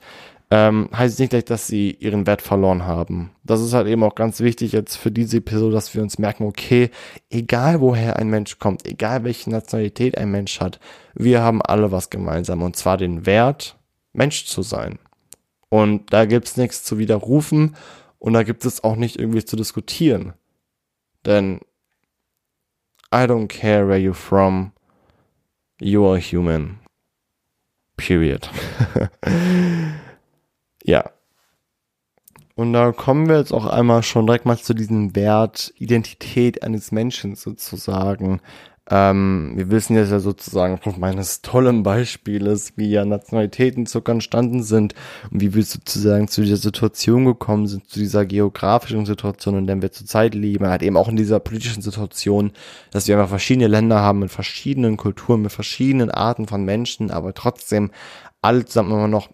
[0.51, 3.31] ähm, heißt nicht gleich, dass sie ihren Wert verloren haben.
[3.43, 6.45] Das ist halt eben auch ganz wichtig jetzt für diese Episode, dass wir uns merken,
[6.45, 6.89] okay,
[7.29, 10.79] egal woher ein Mensch kommt, egal welche Nationalität ein Mensch hat,
[11.13, 13.77] wir haben alle was gemeinsam und zwar den Wert,
[14.11, 14.97] Mensch zu sein.
[15.69, 17.75] Und da gibt's nichts zu widerrufen
[18.17, 20.33] und da gibt es auch nicht irgendwie zu diskutieren.
[21.27, 21.59] Denn
[23.13, 24.71] I don't care where you're from,
[25.79, 26.79] you are human.
[27.97, 28.49] Period.
[30.89, 31.11] Ja.
[32.55, 36.91] Und da kommen wir jetzt auch einmal schon direkt mal zu diesem Wert Identität eines
[36.91, 38.41] Menschen sozusagen.
[38.89, 44.63] Ähm, wir wissen jetzt ja sozusagen aufgrund meines tollen Beispieles, wie ja Nationalitäten sogar entstanden
[44.63, 44.95] sind
[45.29, 49.79] und wie wir sozusagen zu dieser Situation gekommen sind, zu dieser geografischen Situation, in der
[49.83, 52.51] wir zurzeit leben, halt eben auch in dieser politischen Situation,
[52.89, 57.35] dass wir einfach verschiedene Länder haben mit verschiedenen Kulturen, mit verschiedenen Arten von Menschen, aber
[57.35, 57.91] trotzdem
[58.41, 59.29] alle zusammen immer noch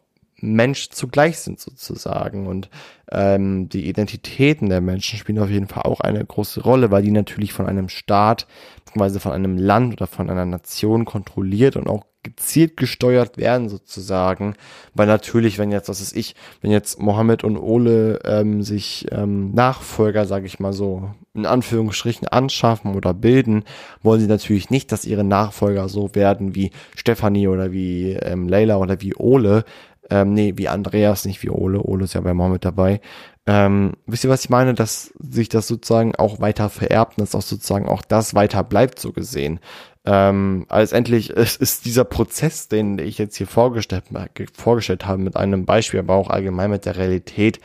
[0.53, 2.47] Mensch zugleich sind sozusagen.
[2.47, 2.69] Und
[3.12, 7.12] ähm, die Identitäten der Menschen spielen auf jeden Fall auch eine große Rolle, weil die
[7.12, 8.47] natürlich von einem Staat,
[8.84, 14.55] beziehungsweise von einem Land oder von einer Nation kontrolliert und auch gezielt gesteuert werden sozusagen,
[14.95, 19.51] weil natürlich, wenn jetzt, was ist ich, wenn jetzt Mohammed und Ole ähm, sich ähm,
[19.51, 23.63] Nachfolger, sage ich mal so, in Anführungsstrichen anschaffen oder bilden,
[24.01, 28.77] wollen sie natürlich nicht, dass ihre Nachfolger so werden wie Stefanie oder wie ähm, Leila
[28.77, 29.63] oder wie Ole,
[30.10, 31.82] ähm, nee, wie Andreas, nicht wie Ole.
[31.82, 33.02] Ole ist ja bei Mohammed dabei.
[33.48, 34.74] Ähm, wisst ihr, was ich meine?
[34.74, 39.00] Dass sich das sozusagen auch weiter vererbt und dass auch sozusagen auch das weiter bleibt,
[39.00, 39.60] so gesehen.
[40.06, 44.06] Ähm, also endlich ist, ist dieser Prozess, den ich jetzt hier vorgestellt,
[44.54, 47.60] vorgestellt habe mit einem Beispiel, aber auch allgemein mit der Realität,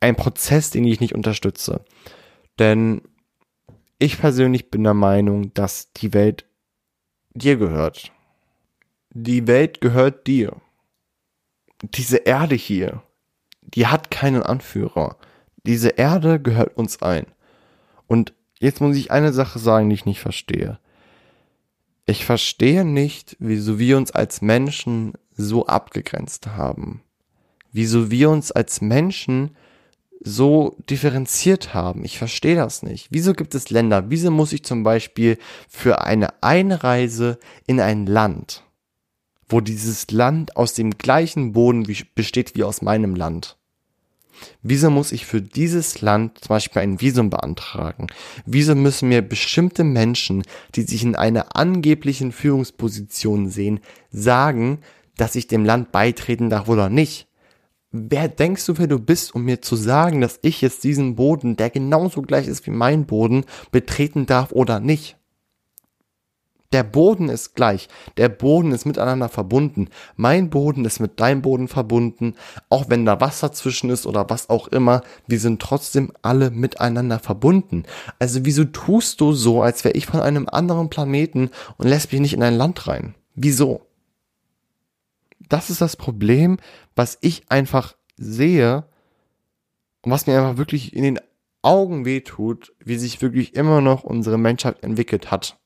[0.00, 1.80] ein Prozess, den ich nicht unterstütze.
[2.58, 3.02] Denn
[3.98, 6.44] ich persönlich bin der Meinung, dass die Welt
[7.32, 8.12] dir gehört.
[9.10, 10.56] Die Welt gehört dir.
[11.82, 13.02] Diese Erde hier,
[13.62, 15.16] die hat keinen Anführer.
[15.64, 17.26] Diese Erde gehört uns ein.
[18.06, 20.78] Und jetzt muss ich eine Sache sagen, die ich nicht verstehe.
[22.06, 27.02] Ich verstehe nicht, wieso wir uns als Menschen so abgegrenzt haben.
[27.72, 29.56] Wieso wir uns als Menschen
[30.24, 32.04] so differenziert haben.
[32.04, 33.08] Ich verstehe das nicht.
[33.10, 34.10] Wieso gibt es Länder?
[34.10, 38.64] Wieso muss ich zum Beispiel für eine Einreise in ein Land,
[39.48, 43.56] wo dieses Land aus dem gleichen Boden besteht wie aus meinem Land,
[44.62, 48.08] Wieso muss ich für dieses Land zum Beispiel ein Visum beantragen?
[48.46, 50.42] Wieso müssen mir bestimmte Menschen,
[50.74, 53.80] die sich in einer angeblichen Führungsposition sehen,
[54.10, 54.80] sagen,
[55.16, 57.28] dass ich dem Land beitreten darf oder nicht?
[57.92, 61.56] Wer denkst du, wer du bist, um mir zu sagen, dass ich jetzt diesen Boden,
[61.56, 65.16] der genauso gleich ist wie mein Boden, betreten darf oder nicht?
[66.74, 67.88] Der Boden ist gleich.
[68.16, 69.90] Der Boden ist miteinander verbunden.
[70.16, 72.34] Mein Boden ist mit deinem Boden verbunden.
[72.68, 77.20] Auch wenn da Wasser zwischen ist oder was auch immer, wir sind trotzdem alle miteinander
[77.20, 77.84] verbunden.
[78.18, 82.20] Also wieso tust du so, als wäre ich von einem anderen Planeten und lässt mich
[82.20, 83.14] nicht in ein Land rein?
[83.36, 83.86] Wieso?
[85.48, 86.58] Das ist das Problem,
[86.96, 88.82] was ich einfach sehe
[90.02, 91.20] und was mir einfach wirklich in den
[91.62, 95.56] Augen wehtut, wie sich wirklich immer noch unsere Menschheit entwickelt hat.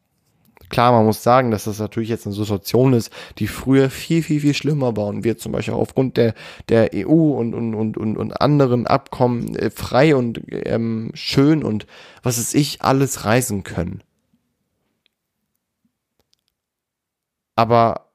[0.69, 4.41] Klar, man muss sagen, dass das natürlich jetzt eine Situation ist, die früher viel, viel,
[4.41, 6.35] viel schlimmer war und wir zum Beispiel aufgrund der,
[6.69, 11.87] der EU und, und, und, und, und anderen Abkommen äh, frei und ähm, schön und
[12.23, 14.03] was ist ich alles reisen können.
[17.57, 18.11] Aber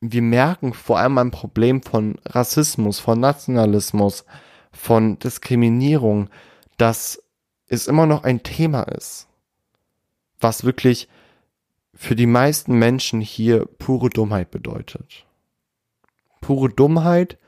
[0.00, 4.24] wir merken vor allem ein Problem von Rassismus, von Nationalismus,
[4.70, 6.28] von Diskriminierung,
[6.76, 7.22] dass
[7.68, 9.25] es immer noch ein Thema ist
[10.40, 11.08] was wirklich
[11.94, 15.24] für die meisten Menschen hier pure Dummheit bedeutet.
[16.40, 17.38] Pure Dummheit,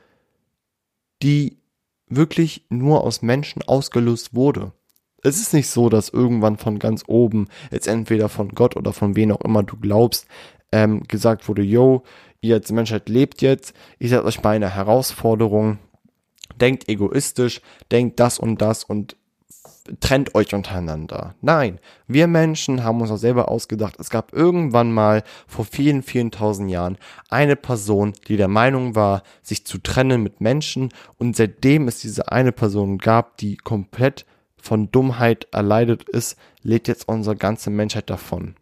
[1.21, 1.57] die
[2.07, 4.73] wirklich nur aus Menschen ausgelöst wurde.
[5.21, 9.15] Es ist nicht so, dass irgendwann von ganz oben, jetzt entweder von Gott oder von
[9.15, 10.27] wen auch immer du glaubst,
[10.71, 12.03] ähm, gesagt wurde, yo,
[12.41, 15.77] ihr als Menschheit lebt jetzt, ihr seid euch bei einer Herausforderung,
[16.59, 19.15] denkt egoistisch, denkt das und das und
[19.99, 21.35] trennt euch untereinander.
[21.41, 26.31] Nein, wir Menschen haben uns auch selber ausgedacht, es gab irgendwann mal vor vielen, vielen
[26.31, 26.97] tausend Jahren
[27.29, 32.31] eine Person, die der Meinung war, sich zu trennen mit Menschen und seitdem es diese
[32.31, 34.25] eine Person gab, die komplett
[34.57, 38.55] von Dummheit erleidet ist, lebt jetzt unsere ganze Menschheit davon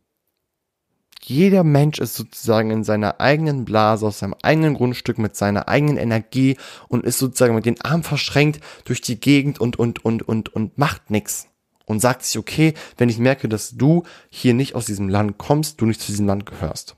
[1.29, 5.97] jeder Mensch ist sozusagen in seiner eigenen Blase, aus seinem eigenen Grundstück, mit seiner eigenen
[5.97, 10.53] Energie und ist sozusagen mit den Armen verschränkt durch die Gegend und, und, und, und,
[10.53, 11.47] und macht nichts.
[11.85, 15.79] Und sagt sich, okay, wenn ich merke, dass du hier nicht aus diesem Land kommst,
[15.79, 16.97] du nicht zu diesem Land gehörst.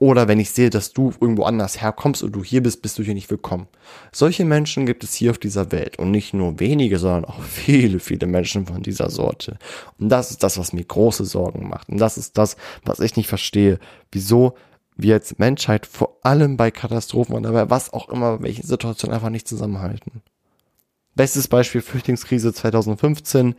[0.00, 3.02] Oder wenn ich sehe, dass du irgendwo anders herkommst und du hier bist, bist du
[3.02, 3.68] hier nicht willkommen.
[4.12, 8.00] Solche Menschen gibt es hier auf dieser Welt und nicht nur wenige, sondern auch viele,
[8.00, 9.58] viele Menschen von dieser Sorte.
[9.98, 11.90] Und das ist das, was mir große Sorgen macht.
[11.90, 13.78] Und das ist das, was ich nicht verstehe.
[14.10, 14.54] Wieso
[14.96, 19.28] wir als Menschheit vor allem bei Katastrophen oder bei was auch immer, welche Situation einfach
[19.28, 20.22] nicht zusammenhalten.
[21.14, 23.54] Bestes Beispiel Flüchtlingskrise 2015.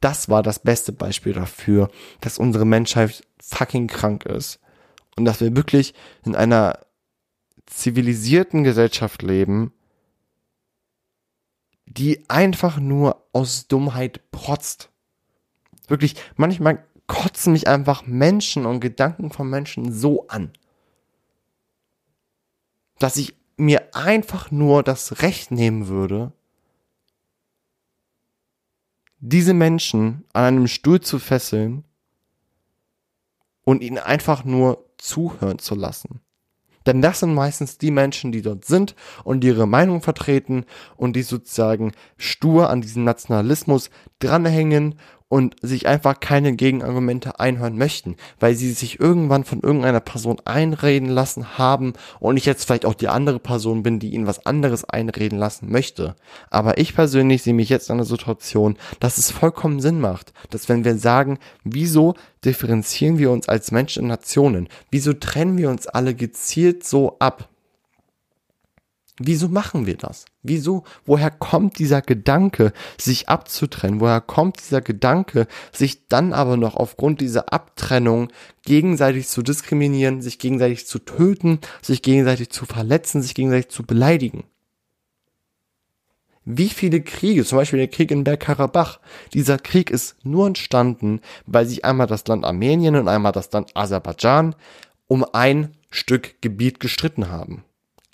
[0.00, 4.60] Das war das beste Beispiel dafür, dass unsere Menschheit fucking krank ist
[5.16, 6.78] und dass wir wirklich in einer
[7.66, 9.72] zivilisierten Gesellschaft leben,
[11.86, 14.90] die einfach nur aus Dummheit protzt.
[15.88, 20.52] Wirklich, manchmal kotzen mich einfach Menschen und Gedanken von Menschen so an,
[22.98, 26.32] dass ich mir einfach nur das Recht nehmen würde,
[29.18, 31.84] diese Menschen an einem Stuhl zu fesseln
[33.66, 36.20] und ihnen einfach nur zuhören zu lassen.
[36.86, 40.64] Denn das sind meistens die Menschen, die dort sind und ihre Meinung vertreten
[40.96, 44.94] und die sozusagen stur an diesem Nationalismus dranhängen
[45.28, 51.08] und sich einfach keine Gegenargumente einhören möchten, weil sie sich irgendwann von irgendeiner Person einreden
[51.08, 54.84] lassen haben und ich jetzt vielleicht auch die andere Person bin, die ihnen was anderes
[54.84, 56.14] einreden lassen möchte.
[56.50, 60.68] Aber ich persönlich sehe mich jetzt in einer Situation, dass es vollkommen Sinn macht, dass
[60.68, 65.88] wenn wir sagen, wieso differenzieren wir uns als Menschen in Nationen, wieso trennen wir uns
[65.88, 67.48] alle gezielt so ab?
[69.18, 70.26] Wieso machen wir das?
[70.42, 70.84] Wieso?
[71.06, 74.00] Woher kommt dieser Gedanke, sich abzutrennen?
[74.00, 78.28] Woher kommt dieser Gedanke, sich dann aber noch aufgrund dieser Abtrennung
[78.64, 84.44] gegenseitig zu diskriminieren, sich gegenseitig zu töten, sich gegenseitig zu verletzen, sich gegenseitig zu beleidigen?
[86.44, 89.00] Wie viele Kriege, zum Beispiel der Krieg in Bergkarabach,
[89.32, 93.74] dieser Krieg ist nur entstanden, weil sich einmal das Land Armenien und einmal das Land
[93.74, 94.54] Aserbaidschan
[95.08, 97.64] um ein Stück Gebiet gestritten haben.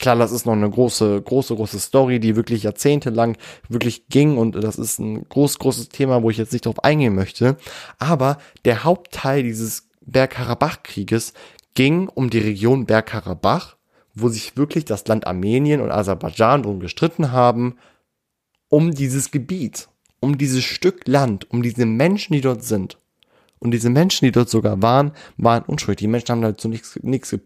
[0.03, 3.37] Klar, das ist noch eine große, große, große Story, die wirklich jahrzehntelang
[3.69, 7.15] wirklich ging und das ist ein groß, großes Thema, wo ich jetzt nicht drauf eingehen
[7.15, 7.57] möchte.
[8.01, 11.35] Aber der Hauptteil dieses Bergkarabach-Krieges
[11.75, 13.77] ging um die Region Bergkarabach,
[14.13, 17.77] wo sich wirklich das Land Armenien und Aserbaidschan drum gestritten haben,
[18.69, 19.87] um dieses Gebiet,
[20.19, 22.99] um dieses Stück Land, um diese Menschen, die dort sind.
[23.63, 26.01] Und diese Menschen, die dort sogar waren, waren unschuldig.
[26.01, 27.37] Die Menschen haben dazu nichts, nichts, zu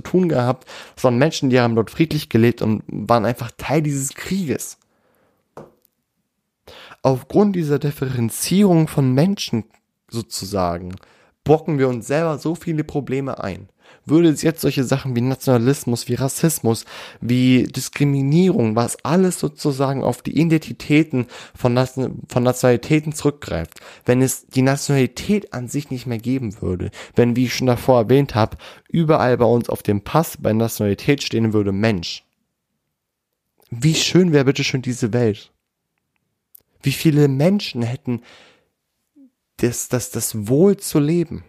[0.00, 0.68] tun gehabt.
[0.98, 4.76] Es waren Menschen, die haben dort friedlich gelebt und waren einfach Teil dieses Krieges.
[7.00, 9.64] Aufgrund dieser Differenzierung von Menschen
[10.10, 10.94] sozusagen,
[11.42, 13.70] bocken wir uns selber so viele Probleme ein
[14.10, 16.84] würde es jetzt solche Sachen wie Nationalismus, wie Rassismus,
[17.20, 21.76] wie Diskriminierung, was alles sozusagen auf die Identitäten von,
[22.28, 27.44] von Nationalitäten zurückgreift, wenn es die Nationalität an sich nicht mehr geben würde, wenn, wie
[27.44, 28.56] ich schon davor erwähnt habe,
[28.88, 32.24] überall bei uns auf dem Pass bei Nationalität stehen würde Mensch.
[33.70, 35.52] Wie schön wäre bitte schon diese Welt?
[36.82, 38.22] Wie viele Menschen hätten
[39.58, 41.44] das, das, das Wohl zu leben?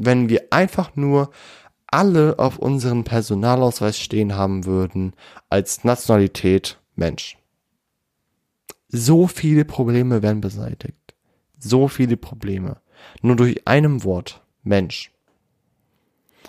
[0.00, 1.30] Wenn wir einfach nur
[1.86, 5.14] alle auf unseren Personalausweis stehen haben würden
[5.48, 7.36] als Nationalität Mensch.
[8.88, 11.14] So viele Probleme werden beseitigt.
[11.58, 12.80] So viele Probleme.
[13.22, 14.42] Nur durch einem Wort.
[14.62, 15.10] Mensch.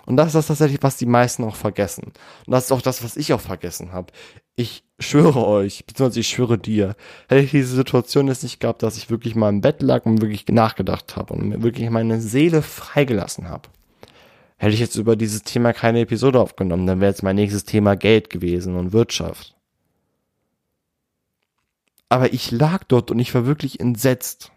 [0.04, 2.12] Und das ist tatsächlich, was die meisten auch vergessen.
[2.46, 4.12] Und das ist auch das, was ich auch vergessen habe.
[4.56, 6.96] Ich schwöre euch, beziehungsweise ich schwöre dir,
[7.28, 10.20] hätte ich diese Situation jetzt nicht gehabt, dass ich wirklich mal im Bett lag und
[10.20, 13.68] wirklich nachgedacht habe und mir wirklich meine Seele freigelassen habe.
[14.56, 17.96] Hätte ich jetzt über dieses Thema keine Episode aufgenommen, dann wäre jetzt mein nächstes Thema
[17.96, 19.56] Geld gewesen und Wirtschaft.
[22.08, 24.52] Aber ich lag dort und ich war wirklich entsetzt.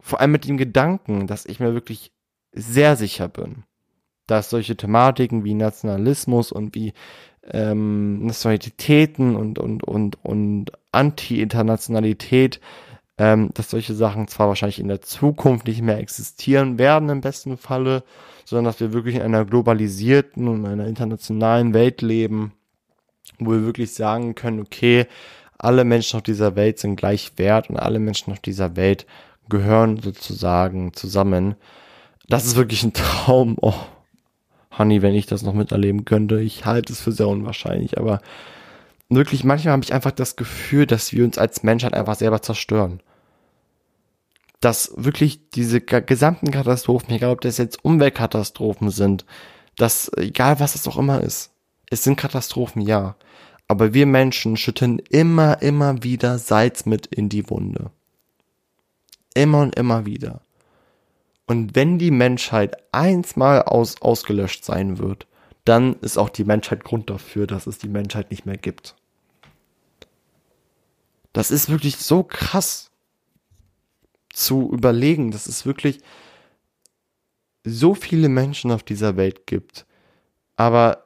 [0.00, 2.12] Vor allem mit dem Gedanken, dass ich mir wirklich
[2.52, 3.64] sehr sicher bin,
[4.26, 6.92] dass solche Thematiken wie Nationalismus und wie
[7.50, 12.60] ähm, Nationalitäten und, und, und, und Anti-Internationalität,
[13.18, 17.56] ähm, dass solche Sachen zwar wahrscheinlich in der Zukunft nicht mehr existieren werden im besten
[17.56, 18.04] Falle,
[18.44, 22.52] sondern dass wir wirklich in einer globalisierten und einer internationalen Welt leben,
[23.38, 25.06] wo wir wirklich sagen können, okay,
[25.58, 29.06] alle Menschen auf dieser Welt sind gleich wert und alle Menschen auf dieser Welt
[29.48, 31.54] gehören sozusagen zusammen.
[32.28, 33.56] Das ist wirklich ein Traum.
[33.60, 33.74] Oh,
[34.78, 36.40] Honey, wenn ich das noch miterleben könnte.
[36.40, 38.20] Ich halte es für sehr unwahrscheinlich, aber
[39.08, 43.00] wirklich manchmal habe ich einfach das Gefühl, dass wir uns als Menschheit einfach selber zerstören.
[44.60, 49.26] Dass wirklich diese gesamten Katastrophen, egal ob das jetzt Umweltkatastrophen sind,
[49.76, 51.50] dass egal was es auch immer ist,
[51.90, 53.16] es sind Katastrophen, ja.
[53.68, 57.90] Aber wir Menschen schütten immer, immer wieder Salz mit in die Wunde.
[59.34, 60.40] Immer und immer wieder.
[61.52, 65.26] Und wenn die Menschheit einsmal aus, ausgelöscht sein wird,
[65.66, 68.96] dann ist auch die Menschheit Grund dafür, dass es die Menschheit nicht mehr gibt.
[71.34, 72.90] Das ist wirklich so krass
[74.32, 76.00] zu überlegen, dass es wirklich
[77.64, 79.84] so viele Menschen auf dieser Welt gibt,
[80.56, 81.04] aber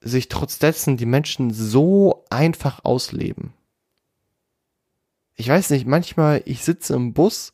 [0.00, 3.52] sich trotz dessen die Menschen so einfach ausleben.
[5.34, 7.52] Ich weiß nicht, manchmal, ich sitze im Bus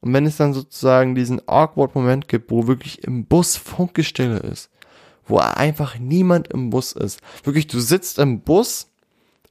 [0.00, 4.70] und wenn es dann sozusagen diesen awkward Moment gibt, wo wirklich im Bus Funkgestille ist,
[5.26, 8.88] wo einfach niemand im Bus ist, wirklich du sitzt im Bus,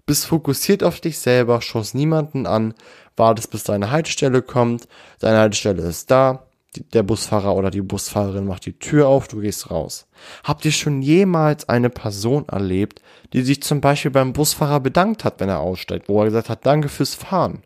[0.06, 2.74] bist fokussiert auf dich selber, schaust niemanden an,
[3.18, 4.88] wartest bis deine Haltestelle kommt,
[5.20, 6.48] deine Haltestelle ist da,
[6.94, 10.08] der Busfahrer oder die Busfahrerin macht die Tür auf, du gehst raus.
[10.44, 13.02] Habt ihr schon jemals eine Person erlebt,
[13.34, 16.66] die sich zum Beispiel beim Busfahrer bedankt hat, wenn er aussteigt, wo er gesagt hat,
[16.66, 17.64] danke fürs Fahren?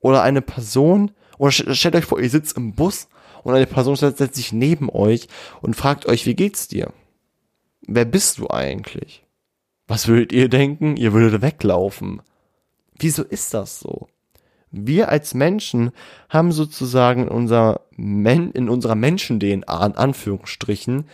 [0.00, 3.08] Oder eine Person, oder stellt euch vor, ihr sitzt im Bus
[3.42, 5.28] und eine Person setzt sich neben euch
[5.60, 6.92] und fragt euch, wie geht's dir?
[7.82, 9.24] Wer bist du eigentlich?
[9.88, 10.96] Was würdet ihr denken?
[10.96, 12.22] Ihr würdet weglaufen.
[12.98, 14.08] Wieso ist das so?
[14.70, 15.90] Wir als Menschen
[16.28, 21.04] haben sozusagen in, unser Men in unserer Menschen-DNA, in Anführungsstrichen,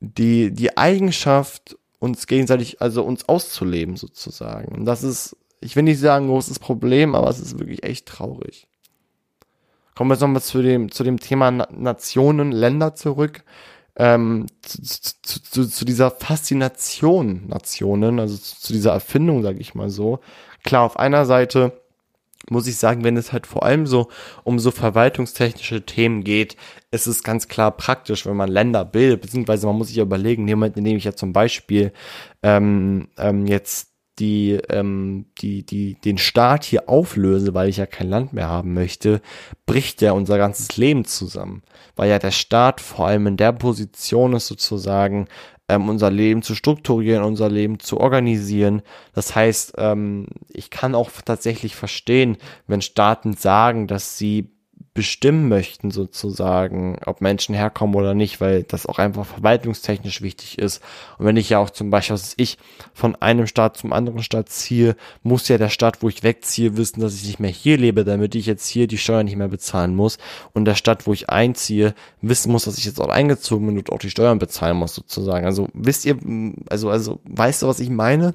[0.00, 4.74] die, die Eigenschaft, uns gegenseitig, also uns auszuleben sozusagen.
[4.74, 8.68] Und das ist ich will nicht sagen großes Problem, aber es ist wirklich echt traurig.
[9.94, 13.44] Kommen wir jetzt nochmal zu dem, zu dem Thema Nationen, Länder zurück.
[13.96, 19.88] ähm, zu, zu, zu, zu dieser Faszination Nationen, also zu, dieser Erfindung, sage ich mal
[19.88, 20.20] so.
[20.64, 21.80] Klar, auf einer Seite
[22.50, 24.08] muss ich sagen, wenn es halt vor allem so
[24.44, 26.56] um so verwaltungstechnische Themen geht,
[26.90, 30.42] ist es ganz klar praktisch, wenn man Länder bildet, beziehungsweise man muss sich ja überlegen,
[30.42, 31.92] in dem Moment, in dem ich ja zum Beispiel
[32.42, 38.08] ähm, ähm, jetzt die, ähm, die, die, den Staat hier auflöse, weil ich ja kein
[38.08, 39.20] Land mehr haben möchte,
[39.66, 41.62] bricht ja unser ganzes Leben zusammen.
[41.96, 45.28] Weil ja der Staat vor allem in der Position ist, sozusagen,
[45.68, 48.82] ähm, unser Leben zu strukturieren, unser Leben zu organisieren.
[49.14, 54.50] Das heißt, ähm, ich kann auch tatsächlich verstehen, wenn Staaten sagen, dass sie
[54.96, 60.82] bestimmen möchten, sozusagen, ob Menschen herkommen oder nicht, weil das auch einfach verwaltungstechnisch wichtig ist.
[61.18, 62.56] Und wenn ich ja auch zum Beispiel, was ich
[62.94, 67.00] von einem Staat zum anderen Staat ziehe, muss ja der Staat, wo ich wegziehe, wissen,
[67.00, 69.94] dass ich nicht mehr hier lebe, damit ich jetzt hier die Steuern nicht mehr bezahlen
[69.94, 70.16] muss.
[70.54, 73.92] Und der Stadt, wo ich einziehe, wissen muss, dass ich jetzt auch eingezogen bin und
[73.92, 75.44] auch die Steuern bezahlen muss, sozusagen.
[75.44, 76.16] Also wisst ihr,
[76.70, 78.34] also, also, weißt du, was ich meine?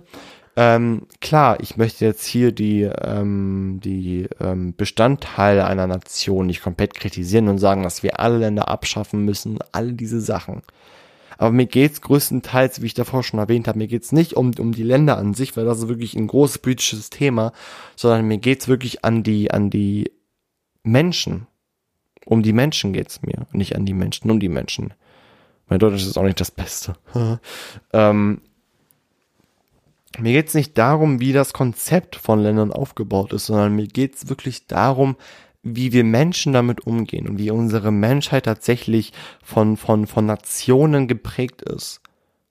[0.57, 6.93] Ähm, klar, ich möchte jetzt hier die, ähm, die ähm, Bestandteile einer Nation nicht komplett
[6.93, 10.61] kritisieren und sagen, dass wir alle Länder abschaffen müssen, all diese Sachen.
[11.37, 14.73] Aber mir geht's größtenteils, wie ich davor schon erwähnt habe, mir geht's nicht um, um
[14.73, 17.53] die Länder an sich, weil das ist wirklich ein großes politisches Thema,
[17.95, 20.11] sondern mir geht's wirklich an die, an die
[20.83, 21.47] Menschen.
[22.25, 24.93] Um die Menschen geht's mir, nicht an die Menschen, um die Menschen.
[25.67, 26.95] Mein Deutsch ist auch nicht das Beste.
[27.93, 28.41] ähm,
[30.19, 34.15] mir geht es nicht darum, wie das Konzept von Ländern aufgebaut ist, sondern mir geht
[34.15, 35.15] es wirklich darum,
[35.63, 41.61] wie wir Menschen damit umgehen und wie unsere Menschheit tatsächlich von, von, von Nationen geprägt
[41.61, 42.01] ist.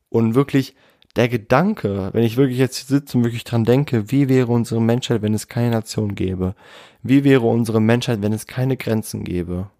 [0.09, 0.75] Und wirklich
[1.17, 5.23] der Gedanke, wenn ich wirklich jetzt sitze und wirklich dran denke, wie wäre unsere Menschheit,
[5.23, 6.55] wenn es keine Nation gäbe?
[7.03, 9.71] Wie wäre unsere Menschheit, wenn es keine Grenzen gäbe?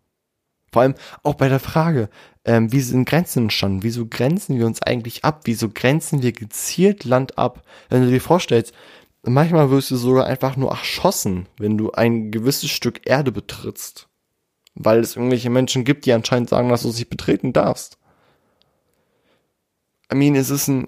[0.73, 2.09] Vor allem auch bei der Frage,
[2.45, 3.83] ähm, wie sind Grenzen entstanden?
[3.83, 5.43] Wieso grenzen wir uns eigentlich ab?
[5.45, 7.65] Wieso grenzen wir gezielt Land ab?
[7.89, 8.73] Wenn du dir vorstellst,
[9.23, 14.09] manchmal wirst du sogar einfach nur erschossen, wenn du ein gewisses Stück Erde betrittst.
[14.75, 17.99] Weil es irgendwelche Menschen gibt, die anscheinend sagen, dass du es nicht betreten darfst.
[20.13, 20.87] I mean, es ist ein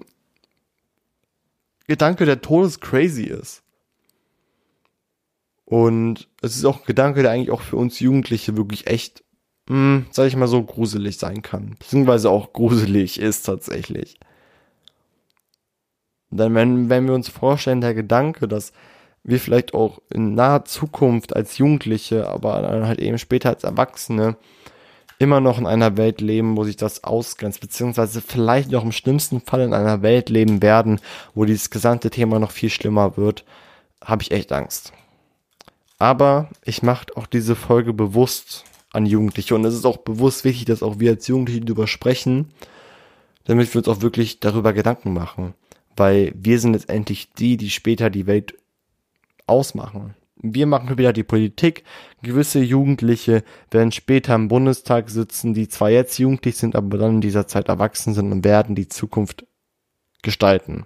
[1.87, 3.63] Gedanke, der todescrazy ist.
[5.65, 9.22] Und es ist auch ein Gedanke, der eigentlich auch für uns Jugendliche wirklich echt
[9.67, 11.75] mh, hm, sag ich mal so, gruselig sein kann.
[11.79, 14.19] Beziehungsweise auch gruselig ist tatsächlich.
[16.29, 18.73] Denn wenn, wenn wir uns vorstellen, der Gedanke, dass
[19.23, 24.35] wir vielleicht auch in naher Zukunft als Jugendliche, aber dann halt eben später als Erwachsene
[25.19, 29.41] immer noch in einer Welt leben, wo sich das ausgrenzt, beziehungsweise vielleicht noch im schlimmsten
[29.41, 30.99] Fall in einer Welt leben werden,
[31.33, 33.45] wo dieses gesamte Thema noch viel schlimmer wird,
[34.03, 34.91] habe ich echt Angst.
[35.99, 39.55] Aber ich mache auch diese Folge bewusst, an Jugendliche.
[39.55, 42.51] Und es ist auch bewusst wichtig, dass auch wir als Jugendliche darüber sprechen,
[43.43, 45.53] damit wir uns auch wirklich darüber Gedanken machen.
[45.95, 48.55] Weil wir sind letztendlich die, die später die Welt
[49.45, 50.15] ausmachen.
[50.35, 51.83] Wir machen wieder die Politik.
[52.21, 57.21] Gewisse Jugendliche werden später im Bundestag sitzen, die zwar jetzt jugendlich sind, aber dann in
[57.21, 59.45] dieser Zeit erwachsen sind und werden die Zukunft
[60.21, 60.85] gestalten.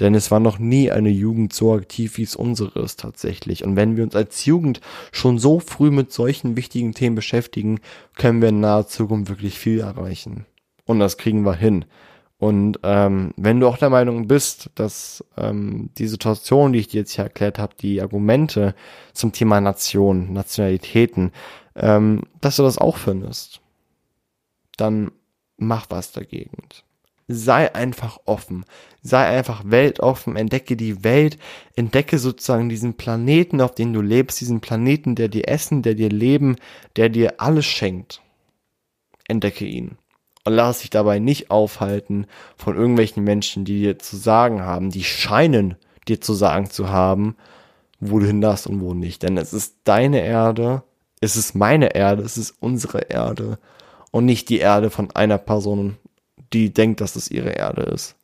[0.00, 3.64] Denn es war noch nie eine Jugend so aktiv, wie es unsere ist tatsächlich.
[3.64, 4.80] Und wenn wir uns als Jugend
[5.12, 7.80] schon so früh mit solchen wichtigen Themen beschäftigen,
[8.16, 10.46] können wir in naher Zukunft wirklich viel erreichen.
[10.86, 11.84] Und das kriegen wir hin.
[12.38, 17.00] Und ähm, wenn du auch der Meinung bist, dass ähm, die Situation, die ich dir
[17.00, 18.74] jetzt hier erklärt habe, die Argumente
[19.12, 21.32] zum Thema Nation, Nationalitäten,
[21.76, 23.60] ähm, dass du das auch findest,
[24.78, 25.12] dann
[25.58, 26.62] mach was dagegen
[27.32, 28.64] sei einfach offen.
[29.02, 31.38] Sei einfach weltoffen, entdecke die Welt,
[31.74, 36.10] entdecke sozusagen diesen Planeten, auf dem du lebst, diesen Planeten, der dir Essen, der dir
[36.10, 36.56] Leben,
[36.96, 38.20] der dir alles schenkt.
[39.26, 39.96] Entdecke ihn.
[40.44, 45.04] Und lass dich dabei nicht aufhalten von irgendwelchen Menschen, die dir zu sagen haben, die
[45.04, 45.76] scheinen
[46.08, 47.36] dir zu sagen zu haben,
[48.00, 49.22] wo du hin darfst und wo nicht.
[49.22, 50.82] Denn es ist deine Erde,
[51.20, 53.58] es ist meine Erde, es ist unsere Erde
[54.10, 55.96] und nicht die Erde von einer Person
[56.52, 58.16] die denkt, dass es ihre Erde ist.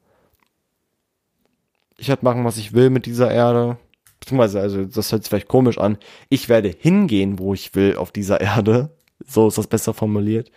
[1.96, 3.78] Ich werde machen, was ich will mit dieser Erde.
[4.20, 5.98] Beziehungsweise, also, das hört sich vielleicht komisch an.
[6.28, 8.90] Ich werde hingehen, wo ich will auf dieser Erde.
[9.24, 10.50] So ist das besser formuliert.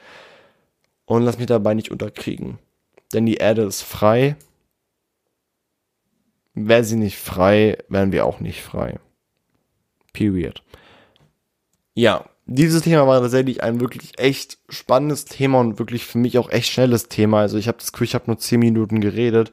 [1.05, 2.59] Und lass mich dabei nicht unterkriegen.
[3.13, 4.35] Denn die Erde ist frei.
[6.53, 8.99] Wäre sie nicht frei, wären wir auch nicht frei.
[10.13, 10.63] Period.
[11.93, 16.49] Ja, dieses Thema war tatsächlich ein wirklich echt spannendes Thema und wirklich für mich auch
[16.49, 17.41] echt schnelles Thema.
[17.41, 19.51] Also ich habe das Gefühl, ich habe nur 10 Minuten geredet,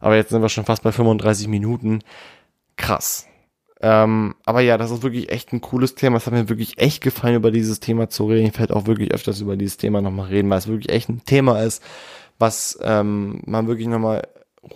[0.00, 2.00] aber jetzt sind wir schon fast bei 35 Minuten.
[2.76, 3.26] Krass.
[3.80, 6.16] Ähm, aber ja, das ist wirklich echt ein cooles Thema.
[6.16, 8.48] Es hat mir wirklich echt gefallen, über dieses Thema zu reden.
[8.48, 11.24] Ich werde auch wirklich öfters über dieses Thema nochmal reden, weil es wirklich echt ein
[11.24, 11.82] Thema ist,
[12.38, 14.26] was ähm, man wirklich nochmal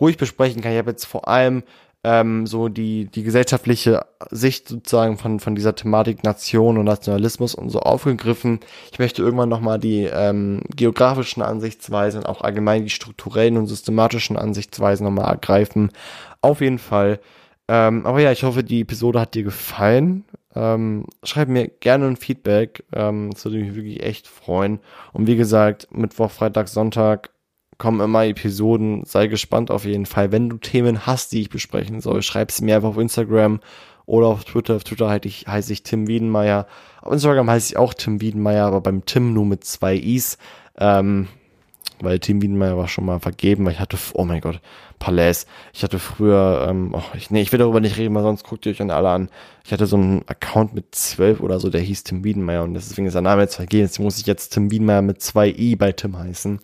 [0.00, 0.72] ruhig besprechen kann.
[0.72, 1.62] Ich habe jetzt vor allem
[2.04, 7.70] ähm, so die, die gesellschaftliche Sicht sozusagen von, von dieser Thematik Nation und Nationalismus und
[7.70, 8.60] so aufgegriffen.
[8.90, 15.04] Ich möchte irgendwann nochmal die ähm, geografischen Ansichtsweisen, auch allgemein die strukturellen und systematischen Ansichtsweisen
[15.04, 15.90] nochmal ergreifen.
[16.40, 17.20] Auf jeden Fall.
[17.68, 20.24] Ähm, aber ja, ich hoffe, die Episode hat dir gefallen.
[20.54, 22.84] Ähm, schreib mir gerne ein Feedback.
[22.92, 24.80] Ähm, das würde mich wirklich echt freuen.
[25.12, 27.30] Und wie gesagt, Mittwoch, Freitag, Sonntag
[27.78, 29.04] kommen immer Episoden.
[29.04, 30.32] Sei gespannt auf jeden Fall.
[30.32, 33.60] Wenn du Themen hast, die ich besprechen soll, schreib sie mir einfach auf Instagram
[34.06, 34.76] oder auf Twitter.
[34.76, 36.66] Auf Twitter heiße ich, heiße ich Tim Wiedenmeier.
[37.00, 40.38] Auf Instagram heiße ich auch Tim Wiedenmeier, aber beim Tim nur mit zwei Is.
[40.78, 41.28] Ähm,
[42.00, 44.60] weil Tim Wiedenmeier war schon mal vergeben, weil ich hatte, oh mein Gott,
[44.98, 45.46] Palais.
[45.72, 48.66] Ich hatte früher, ähm, oh, ich, nee, ich will darüber nicht reden, weil sonst guckt
[48.66, 49.28] ihr euch an alle an.
[49.64, 53.06] Ich hatte so einen Account mit zwölf oder so, der hieß Tim Wiedenmeier und deswegen
[53.06, 53.84] ist der Name jetzt vergeben.
[53.84, 56.60] Jetzt muss ich jetzt Tim Wiedenmeier mit zwei I bei Tim heißen.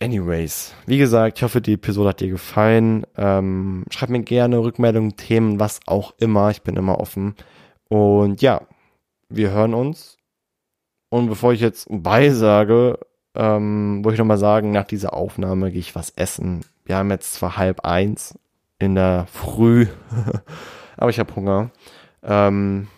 [0.00, 3.04] Anyways, wie gesagt, ich hoffe, die Episode hat dir gefallen.
[3.16, 6.50] Ähm, schreib mir gerne Rückmeldungen, Themen, was auch immer.
[6.50, 7.34] Ich bin immer offen.
[7.88, 8.62] Und ja,
[9.28, 10.16] wir hören uns.
[11.08, 12.98] Und bevor ich jetzt beisage,
[13.34, 16.60] ähm, wollte ich nochmal sagen, nach dieser Aufnahme gehe ich was essen.
[16.84, 18.38] Wir haben jetzt zwar halb eins
[18.78, 19.86] in der Früh,
[20.96, 21.70] aber ich habe Hunger.
[22.22, 22.88] Ähm,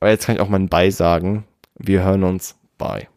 [0.00, 1.44] aber jetzt kann ich auch mal ein Bye sagen.
[1.78, 2.56] Wir hören uns.
[2.78, 3.11] Bye.